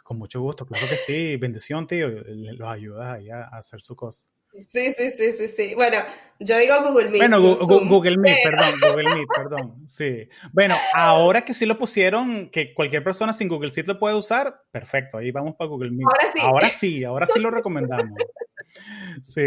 [0.03, 4.29] con mucho gusto, claro que sí, bendición, tío, los ayudas ahí a hacer su cosa.
[4.53, 5.75] Sí, sí, sí, sí, sí.
[5.77, 5.99] Bueno,
[6.41, 7.19] yo digo Google Meet.
[7.19, 9.87] Bueno, Google Meet, perdón, Google Meet, perdón.
[9.87, 10.29] Sí.
[10.53, 14.65] Bueno, ahora que sí lo pusieron, que cualquier persona sin Google Meet lo puede usar,
[14.73, 16.09] perfecto, ahí vamos para Google Meet.
[16.09, 16.41] Ahora sí.
[16.41, 18.19] Ahora sí, ahora sí lo recomendamos.
[19.23, 19.45] Sí.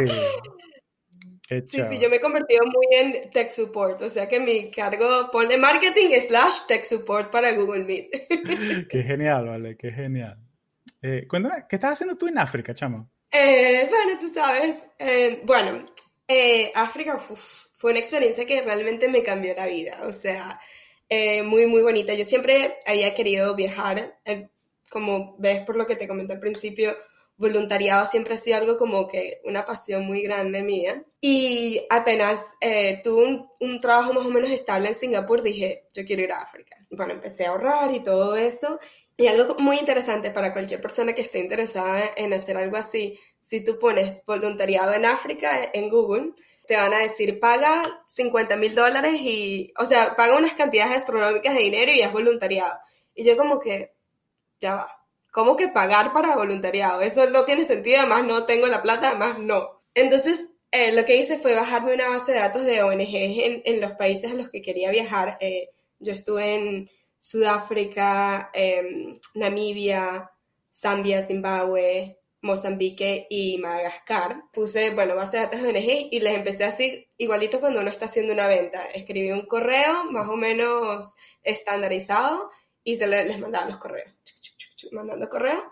[1.67, 5.29] sí, sí, yo me he convertido muy en tech support, o sea que mi cargo,
[5.31, 8.09] ponle marketing slash tech support para Google Meet.
[8.89, 10.37] Qué genial, vale, qué genial.
[11.01, 13.09] Eh, cuéntame, ¿qué estás haciendo tú en África, chamo?
[13.31, 15.85] Eh, bueno, tú sabes, eh, bueno,
[16.27, 20.59] eh, África fue una experiencia que realmente me cambió la vida, o sea,
[21.43, 22.13] muy, muy bonita.
[22.13, 24.17] Yo siempre había querido viajar,
[24.89, 26.95] como ves por lo que te comenté al principio,
[27.41, 31.03] voluntariado siempre ha sido algo como que una pasión muy grande mía.
[31.19, 32.53] Y apenas
[33.03, 36.41] tuve un, un, trabajo más o menos estable en Singapur, dije, yo quiero ir a
[36.41, 36.77] África.
[36.91, 38.79] Bueno, empecé a ahorrar y todo eso.
[39.17, 43.63] Y algo muy interesante para cualquier persona que esté interesada en hacer algo así, si
[43.63, 46.33] tú pones voluntariado en África en Google,
[46.67, 51.53] te van a decir paga 50 mil dólares y, o sea, paga unas cantidades astronómicas
[51.53, 52.79] de dinero y es voluntariado.
[53.13, 53.93] Y yo como que,
[54.59, 55.00] ya va,
[55.31, 57.01] ¿cómo que pagar para voluntariado?
[57.01, 59.81] Eso no tiene sentido, además no tengo la plata, además no.
[59.93, 63.93] Entonces, eh, lo que hice fue bajarme una base de datos de ONGs en, los
[63.93, 65.37] países a los que quería viajar.
[65.41, 70.31] Eh, yo estuve en Sudáfrica, em, Namibia,
[70.73, 74.43] Zambia, Zimbabue, Mozambique y Madagascar.
[74.51, 78.05] Puse, bueno, base de datos de ONG y les empecé así, igualito cuando uno está
[78.05, 78.85] haciendo una venta.
[78.85, 81.13] Escribí un correo más o menos
[81.43, 82.49] estandarizado
[82.83, 84.11] y se les mandaba los correos,
[84.91, 85.63] mandando correos,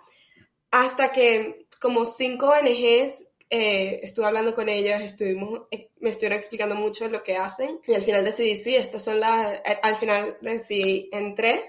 [0.72, 6.76] hasta que como cinco ONGs eh, estuve hablando con ellas, estuvimos, eh, me estuvieron explicando
[6.76, 10.38] mucho lo que hacen y al final decidí, sí, estas son las, eh, al final
[10.42, 11.66] decidí en tres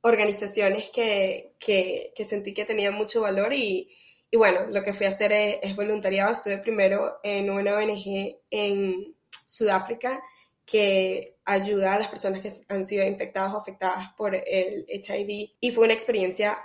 [0.00, 3.88] organizaciones que, que, que sentí que tenían mucho valor y,
[4.32, 6.32] y, bueno, lo que fui a hacer es, voluntariado.
[6.32, 9.14] Estuve primero en una ONG en
[9.46, 10.20] Sudáfrica
[10.66, 15.70] que ayuda a las personas que han sido infectadas o afectadas por el HIV y
[15.70, 16.58] fue una experiencia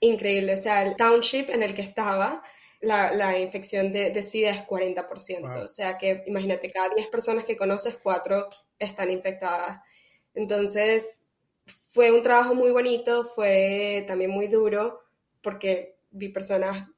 [0.00, 0.54] increíble.
[0.54, 2.42] O sea, el township en el que estaba
[2.80, 5.64] la, la infección de, de, SIDA es 40%.
[5.64, 9.78] O sea que imagínate, cada 10 personas que conoces, 4 están infectadas.
[10.34, 11.24] Entonces,
[11.66, 15.00] fue un trabajo muy bonito, fue también muy duro,
[15.42, 16.88] porque vi personas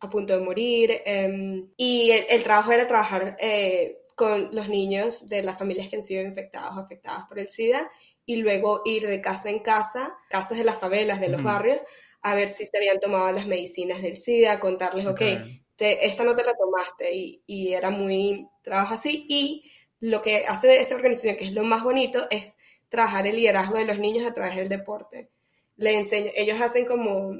[0.00, 0.90] a punto de morir.
[1.04, 5.96] Eh, y el, el, trabajo era trabajar eh, con los niños de las familias que
[5.96, 7.88] han sido infectados o afectadas por el SIDA
[8.26, 11.78] y luego ir de casa en casa, casas de las favelas, de los barrios,
[12.22, 15.20] a ver si se habían tomado las medicinas del SIDA, contarles, ok,
[15.76, 19.26] te, esta no te la tomaste y, y, era muy trabajo así.
[19.28, 22.56] Y lo que hace de esa organización, que es lo más bonito, es
[22.88, 25.30] trabajar el liderazgo de los niños a través del deporte.
[25.76, 27.38] Le enseño, ellos hacen como,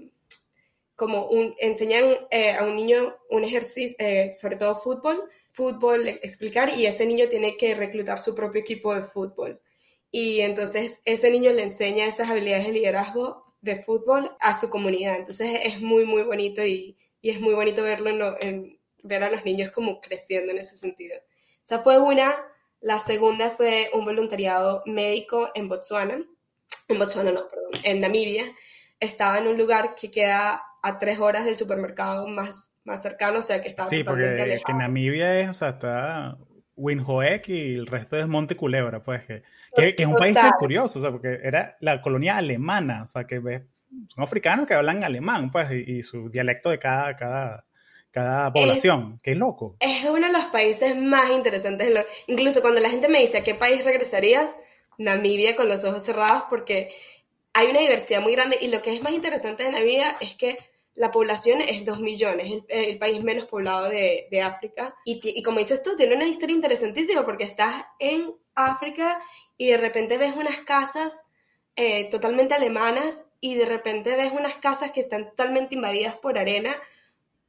[0.95, 6.79] como un, enseñan eh, a un niño un ejercicio, eh, sobre todo fútbol, fútbol, explicar,
[6.79, 9.61] y ese niño tiene que reclutar su propio equipo de fútbol.
[10.11, 15.17] Y entonces ese niño le enseña esas habilidades de liderazgo de fútbol a su comunidad.
[15.17, 19.45] Entonces es muy, muy bonito y, y es muy bonito verlo en, ver a los
[19.45, 21.17] niños como creciendo en ese sentido.
[21.63, 22.35] Esa fue una.
[22.81, 26.21] La segunda fue un voluntariado médico en Botswana.
[26.89, 28.45] En Botswana, no, perdón, en Namibia.
[29.01, 33.43] Estaba en un lugar que queda a tres horas del supermercado más, más cercano, o
[33.43, 34.63] sea que estaba sí, totalmente alejado.
[34.63, 36.39] porque Namibia es, o sea, está
[36.79, 39.43] Windhoek y el resto es Monte Culebra, pues, que,
[39.75, 43.25] que, es un país que curioso, o sea, porque era la colonia alemana, o sea,
[43.25, 43.63] que ves,
[44.07, 47.67] son africanos que hablan alemán, pues, y, y su dialecto de cada, cada,
[48.11, 49.77] cada población, es, qué loco.
[49.81, 51.93] Es uno de los países más interesantes,
[52.27, 54.57] incluso cuando la gente me dice a qué país regresarías,
[54.99, 56.91] Namibia con los ojos cerrados, porque
[57.53, 60.59] hay una diversidad muy grande y lo que es más interesante de Namibia es que
[60.99, 64.95] la población es 2 millones, el, el país menos poblado de, de África.
[65.05, 69.21] Y, y, como dices tú, tiene una historia interesantísima porque estás en África
[69.57, 71.25] y de repente ves unas casas
[71.77, 76.77] eh, totalmente alemanas y de repente ves unas casas que están totalmente invadidas por arena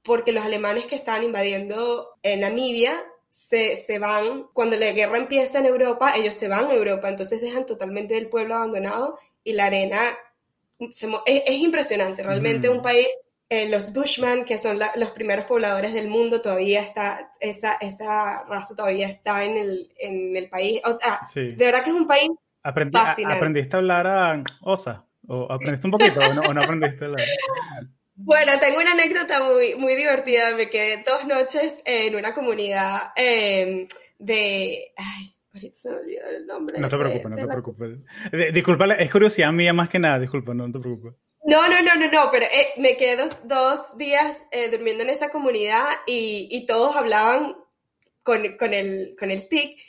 [0.03, 5.59] porque los alemanes que estaban invadiendo en Namibia se, se, van, cuando la guerra empieza
[5.59, 9.65] en Europa, ellos se van a Europa, entonces dejan totalmente el pueblo abandonado y la
[9.65, 9.99] arena
[10.79, 13.07] es, es, impresionante, realmente un país,
[13.49, 18.75] eh, los Bushmen, que son los primeros pobladores del mundo, todavía está, esa, esa raza
[18.75, 22.29] todavía está en el, en el país, o sea, de verdad que es un país
[22.63, 23.37] fascinante.
[23.37, 25.05] ¿Aprendiste a hablar a Osa?
[25.27, 27.21] ¿O aprendiste un poquito o no, o no aprendiste a hablar?
[28.21, 30.55] Bueno, tengo una anécdota muy, muy divertida.
[30.55, 34.91] Me quedé dos noches en una comunidad em, de...
[34.97, 36.79] Ay, ahorita se me olvidó el nombre.
[36.79, 37.97] No te preocupes, no te preocupes.
[38.53, 41.13] Disculpa, es curiosidad mía más que nada, disculpa, no te preocupes.
[41.49, 45.09] No, no, no, no, no, pero eh, me quedé dos, dos días eh, durmiendo en
[45.09, 47.57] esa comunidad y, y todos hablaban
[48.21, 49.79] con, con, el, con el TIC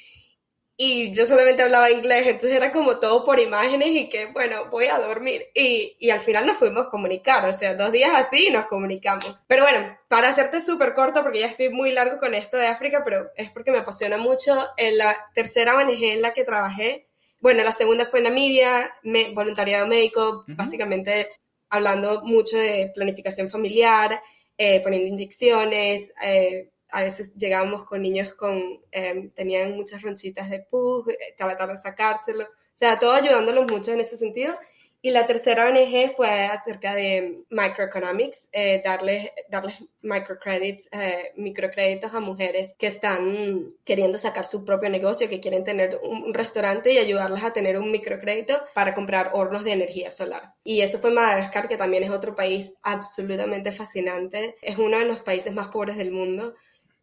[0.78, 4.86] y yo solamente hablaba inglés, entonces era como todo por imágenes y que, bueno, voy
[4.86, 5.48] a dormir.
[5.54, 9.38] Y, y al final nos fuimos a comunicar, o sea, dos días así nos comunicamos.
[9.46, 13.02] Pero bueno, para hacerte súper corto, porque ya estoy muy largo con esto de África,
[13.04, 17.62] pero es porque me apasiona mucho, en la tercera ONG en la que trabajé, bueno,
[17.62, 21.28] la segunda fue en Namibia, me, voluntariado médico, básicamente
[21.70, 24.20] hablando mucho de planificación familiar,
[24.58, 30.60] eh, poniendo inyecciones, eh, a veces llegábamos con niños con, em, tenían muchas ronchitas de
[30.60, 34.58] pus, eh, tratar de sacárselo, o sea, todo ayudándolos mucho en ese sentido.
[35.02, 42.20] Y la tercera ONG fue acerca de microeconomics, eh, darles, darles microcredits, eh, microcréditos a
[42.20, 47.44] mujeres que están queriendo sacar su propio negocio, que quieren tener un restaurante y ayudarlas
[47.44, 50.52] a tener un microcrédito para comprar hornos de energía solar.
[50.64, 54.56] Y eso fue Madagascar, que también es otro país absolutamente fascinante.
[54.60, 56.54] Es uno de los países más pobres del mundo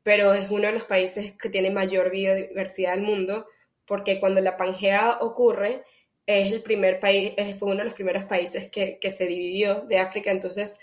[0.08, 3.46] pero es uno de los países que tiene mayor biodiversidad del mundo,
[3.86, 5.84] porque cuando la Pangea ocurre,
[6.28, 9.98] es el primer país, fue uno de los primeros países que, que se dividió de
[9.98, 10.78] África, entonces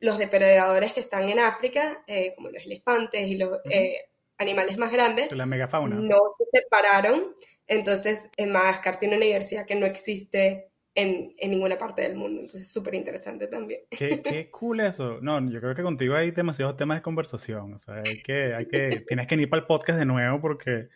[0.00, 4.08] los depredadores que están en África, eh, como los elefantes y los eh,
[4.38, 5.96] animales más grandes, la megafauna.
[5.96, 11.78] no se separaron, entonces en Madagascar tiene una diversidad que no existe en, en, ninguna
[11.78, 12.40] parte del mundo.
[12.40, 13.80] Entonces es súper interesante también.
[13.90, 15.18] Qué, qué, cool eso.
[15.20, 17.74] No, yo creo que contigo hay demasiados temas de conversación.
[17.74, 20.88] O sea, hay que, hay que, tienes que ir para el podcast de nuevo porque,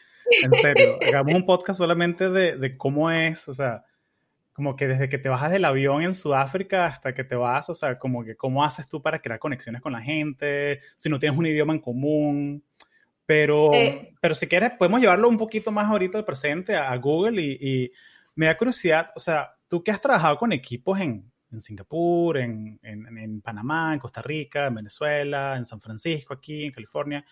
[0.42, 3.84] en serio, hagamos un podcast solamente de, de cómo es, o sea,
[4.52, 7.74] como que desde que te bajas del avión en Sudáfrica hasta que te vas, o
[7.74, 11.38] sea, como que cómo haces tú para crear conexiones con la gente, si no tienes
[11.38, 12.64] un idioma en común.
[13.26, 17.42] Pero, eh, pero si quieres, podemos llevarlo un poquito más ahorita al presente, a, Google,
[17.42, 17.92] y, y
[18.36, 22.78] me da curiosidad, o sea, tú que has trabajado con equipos en, en Singapur, en,
[22.82, 27.24] en, en, Panamá, en Costa Rica, en Venezuela, en San Francisco, aquí, en California.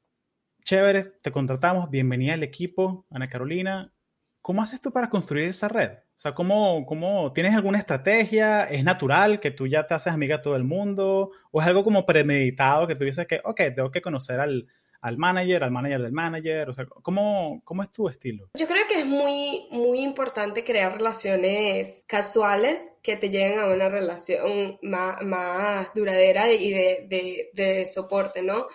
[0.64, 3.92] Chévere, te contratamos, bienvenida al equipo, Ana Carolina.
[4.40, 5.90] ¿Cómo haces tú para construir esa red?
[5.92, 8.64] O sea, ¿cómo, ¿cómo tienes alguna estrategia?
[8.64, 11.31] ¿Es natural que tú ya te haces amiga de todo el mundo?
[11.51, 14.68] ¿O es algo como premeditado que tú dices que, ok, tengo que conocer al,
[15.04, 16.70] al manager, al manager del manager?
[16.70, 18.48] O sea, ¿cómo, cómo es tu estilo?
[18.54, 23.90] Yo creo que es muy, muy importante crear relaciones casuales que te lleven a una
[23.90, 28.68] relación más, más duradera y de, de, de, soporte, ¿no?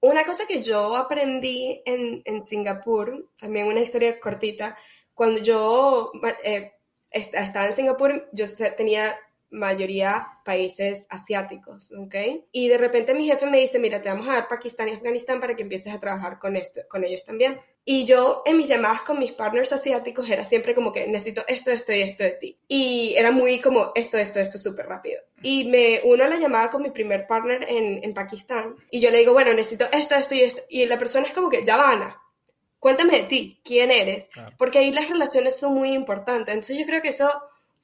[0.00, 4.76] Una cosa que yo aprendí en, en Singapur, también una historia cortita,
[5.14, 6.10] cuando yo
[6.42, 6.72] eh,
[7.12, 9.16] estaba en Singapur, yo tenía
[9.50, 12.14] mayoría países asiáticos, ¿ok?
[12.52, 15.40] Y de repente mi jefe me dice, mira, te vamos a dar Pakistán y Afganistán
[15.40, 17.58] para que empieces a trabajar con, esto, con ellos también.
[17.84, 21.70] Y yo en mis llamadas con mis partners asiáticos era siempre como que necesito esto,
[21.70, 22.58] esto y esto de ti.
[22.68, 25.22] Y era muy como esto, esto, esto súper rápido.
[25.42, 29.10] Y me uno a la llamada con mi primer partner en, en Pakistán y yo
[29.10, 30.62] le digo, bueno, necesito esto, esto y esto.
[30.68, 32.20] Y la persona es como que, ya Ana,
[32.78, 34.30] cuéntame de ti, quién eres.
[34.56, 36.54] Porque ahí las relaciones son muy importantes.
[36.54, 37.30] Entonces yo creo que eso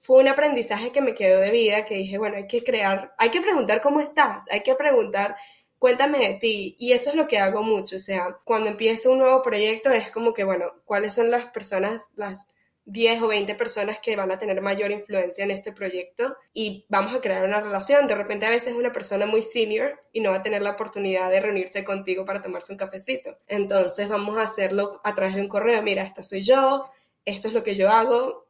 [0.05, 3.31] fue un aprendizaje que me quedó de vida, que dije, bueno, hay que crear, hay
[3.31, 5.35] que preguntar cómo estás, hay que preguntar,
[5.79, 6.77] cuéntame de ti.
[6.79, 10.11] Y eso es lo que hago mucho, o sea, cuando empiezo un nuevo proyecto es
[10.11, 12.47] como que, bueno, ¿cuáles son las personas, las
[12.85, 17.15] 10 o 20 personas que van a tener mayor influencia en este proyecto y vamos
[17.15, 18.07] a crear una relación.
[18.07, 20.73] De repente a veces es una persona muy senior y no va a tener la
[20.73, 23.39] oportunidad de reunirse contigo para tomarse un cafecito.
[23.47, 25.83] Entonces vamos a hacerlo a través de un correo.
[25.83, 26.91] Mira, esta soy yo,
[27.25, 28.44] esto es lo que yo hago,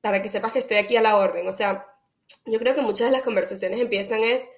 [0.00, 1.46] para que sepas que estoy aquí a la orden.
[1.48, 1.86] O sea,
[2.44, 4.48] yo creo que muchas de las conversaciones empiezan es,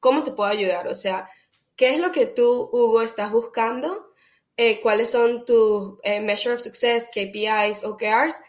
[0.00, 0.88] ¿cómo te puedo ayudar?
[0.88, 1.28] O sea,
[1.76, 4.12] ¿qué es lo que tú, Hugo, estás buscando?
[4.56, 8.40] Eh, ¿Cuáles son tus eh, Measure of Success, KPIs, OKRs?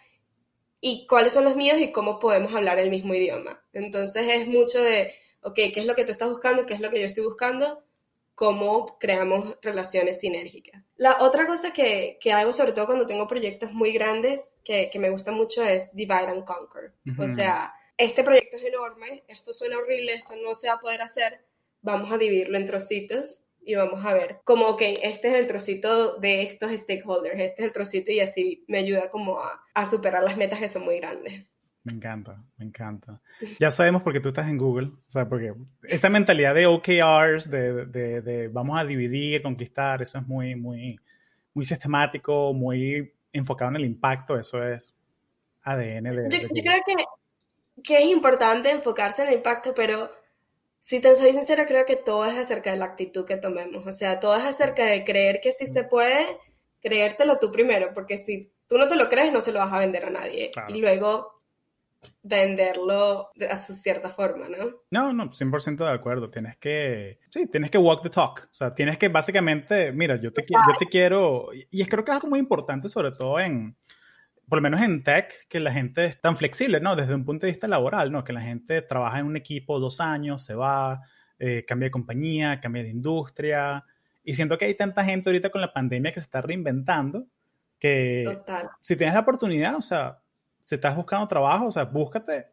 [0.82, 3.61] Y cuáles son los míos y cómo podemos hablar el mismo idioma.
[3.73, 6.65] Entonces es mucho de, ok, ¿qué es lo que tú estás buscando?
[6.65, 7.84] ¿Qué es lo que yo estoy buscando?
[8.39, 10.81] Cómo creamos relaciones sinérgicas.
[10.95, 14.97] La otra cosa que, que hago, sobre todo cuando tengo proyectos muy grandes, que, que
[14.97, 16.93] me gusta mucho, es divide and conquer.
[17.17, 21.01] O sea, este proyecto es enorme, esto suena horrible, esto no se va a poder
[21.01, 21.41] hacer,
[21.81, 26.15] vamos a dividirlo en trocitos y vamos a ver como, ok, este es el trocito
[26.15, 30.23] de estos stakeholders, este es el trocito y así me ayuda como a, a superar
[30.23, 31.43] las metas que son muy grandes.
[31.84, 33.21] Me encanta, me encanta.
[33.59, 35.53] Ya sabemos por qué tú estás en Google, o sea, porque
[35.84, 40.99] esa mentalidad de OKRs, de, de, de, vamos a dividir, conquistar, eso es muy, muy,
[41.53, 44.93] muy sistemático, muy enfocado en el impacto, eso es
[45.63, 46.30] ADN de...
[46.30, 46.95] Yo, yo creo que,
[47.82, 50.11] que es importante enfocarse en el impacto, pero
[50.82, 53.86] si te soy sincera, creo que todo es acerca de la actitud que tomemos.
[53.88, 56.25] O sea, todo es acerca de creer que sí se puede,
[56.82, 59.80] creértelo tú primero, porque si tú no te lo crees, no se lo vas a
[59.80, 60.51] vender a nadie.
[60.51, 60.75] Claro.
[60.75, 61.38] Y luego
[62.23, 64.81] venderlo a su cierta forma, ¿no?
[64.91, 66.27] No, no, 100% de acuerdo.
[66.27, 68.49] Tienes que, sí, tienes que walk the talk.
[68.51, 72.15] O sea, tienes que básicamente, mira, yo te, yo te quiero, y creo que es
[72.15, 73.75] algo muy importante, sobre todo en,
[74.47, 76.95] por lo menos en tech, que la gente es tan flexible, ¿no?
[76.95, 78.23] Desde un punto de vista laboral, ¿no?
[78.23, 81.01] Que la gente trabaja en un equipo dos años, se va,
[81.37, 83.85] eh, cambia de compañía, cambia de industria.
[84.23, 87.27] Y siento que hay tanta gente ahorita con la pandemia que se está reinventando
[87.79, 88.69] que Total.
[88.81, 90.19] si tienes la oportunidad, o sea,
[90.70, 92.51] si estás buscando trabajo, o sea, búscate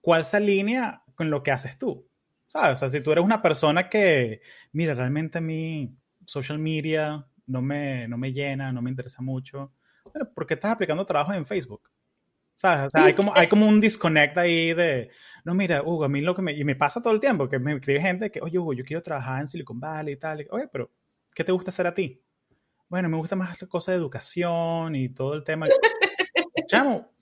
[0.00, 2.04] cuál se alinea con lo que haces tú.
[2.48, 2.72] ¿Sabes?
[2.72, 4.42] O sea, si tú eres una persona que,
[4.72, 5.96] mira, realmente a mí
[6.26, 9.72] social media no me, no me llena, no me interesa mucho,
[10.12, 11.88] bueno, ¿por qué estás aplicando trabajo en Facebook?
[12.56, 12.88] ¿Sabes?
[12.88, 15.10] O sea, hay como, hay como un disconnect ahí de,
[15.44, 17.60] no, mira, Hugo, a mí lo que me, y me pasa todo el tiempo, que
[17.60, 20.44] me escribe gente que, oye, Hugo, yo quiero trabajar en Silicon Valley y tal.
[20.50, 20.90] Oye, pero,
[21.32, 22.20] ¿qué te gusta hacer a ti?
[22.88, 25.68] Bueno, me gusta más la cosa de educación y todo el tema.
[26.66, 27.12] Chamo,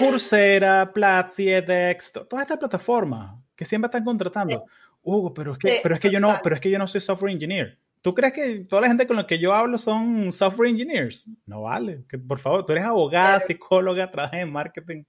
[0.00, 4.64] Coursera, Platzi, edX, todas estas plataformas que siempre están contratando.
[5.02, 7.00] Hugo, pero es que, pero es que yo no, pero es que yo no soy
[7.00, 7.78] software engineer.
[8.02, 11.28] ¿Tú crees que toda la gente con la que yo hablo son software engineers?
[11.44, 12.04] No vale.
[12.08, 13.46] Que, por favor, tú eres abogada, claro.
[13.46, 15.04] psicóloga, trabajas en marketing.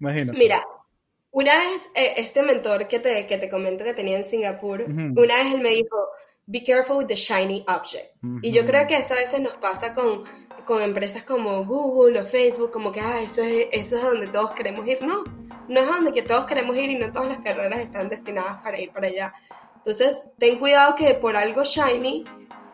[0.00, 0.38] Imagínate.
[0.38, 0.64] Mira,
[1.32, 4.86] una vez eh, este mentor que te, que te comento que tenía en Singapur, uh
[4.86, 5.24] -huh.
[5.24, 5.96] una vez él me dijo,
[6.46, 8.14] be careful with the shiny object.
[8.22, 8.40] Uh -huh.
[8.42, 10.22] Y yo creo que eso a veces nos pasa con,
[10.64, 14.28] con empresas como Google o Facebook, como que, ah, eso es, eso es a donde
[14.28, 15.02] todos queremos ir.
[15.02, 15.24] No,
[15.68, 18.58] no es a donde que todos queremos ir y no todas las carreras están destinadas
[18.58, 19.34] para ir para allá.
[19.76, 22.24] Entonces, ten cuidado que por algo shiny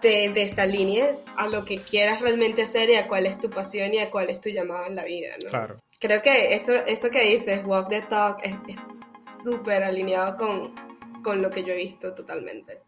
[0.00, 3.98] te desalinees a lo que quieras realmente hacer y a cuál es tu pasión y
[3.98, 5.50] a cuál es tu llamado en la vida, ¿no?
[5.50, 5.76] Claro.
[5.98, 8.38] Creo que eso, eso que dices, walk the talk,
[8.68, 8.80] es
[9.20, 10.74] súper alineado con,
[11.22, 12.80] con lo que yo he visto totalmente.